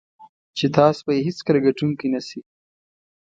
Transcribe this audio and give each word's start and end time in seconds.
چې 0.57 0.65
تاسو 0.77 0.99
به 1.05 1.11
یې 1.15 1.21
هېڅکله 1.27 1.59
ګټونکی 1.67 2.07
نه 2.13 2.21
شئ. 2.27 2.39